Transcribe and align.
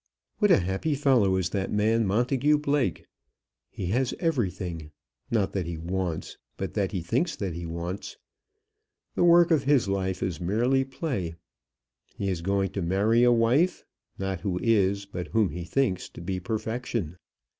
"What 0.39 0.49
a 0.49 0.57
happy 0.57 0.95
fellow 0.95 1.35
is 1.35 1.51
that 1.51 1.71
man 1.71 2.07
Montagu 2.07 2.57
Blake! 2.57 3.05
He 3.69 3.85
has 3.93 4.15
every 4.19 4.49
thing, 4.49 4.89
not 5.29 5.53
that 5.53 5.67
he 5.67 5.77
wants, 5.77 6.39
but 6.57 6.73
that 6.73 6.91
he 6.91 7.01
thinks 7.03 7.35
that 7.35 7.53
he 7.53 7.67
wants. 7.67 8.17
The 9.13 9.23
work 9.23 9.51
of 9.51 9.65
his 9.65 9.87
life 9.87 10.23
is 10.23 10.41
merely 10.41 10.83
play. 10.83 11.35
He 12.15 12.29
is 12.29 12.41
going 12.41 12.71
to 12.71 12.81
marry 12.81 13.21
a 13.21 13.31
wife, 13.31 13.85
not 14.17 14.41
who 14.41 14.59
is, 14.63 15.05
but 15.05 15.27
whom 15.27 15.51
he 15.51 15.65
thinks 15.65 16.09
to 16.09 16.21
be 16.21 16.39
perfection. 16.39 17.17